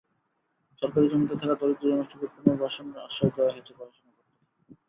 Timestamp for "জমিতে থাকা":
1.09-1.55